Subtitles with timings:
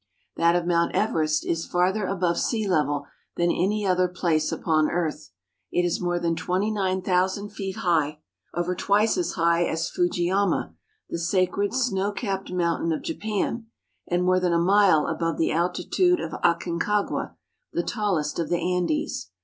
[0.35, 3.05] That of Mount Everest is farther above sea level
[3.35, 5.29] than any other place upon earth.
[5.71, 8.19] It is more than twenty nine thousand feet high;
[8.51, 10.73] over twice as high as Fujiyama,
[11.07, 13.67] the sacred snow capped mountain of Japan,
[14.07, 17.35] and more than a mile above the altitude of Aconcagua,
[17.71, 19.29] the tallest of the Andes.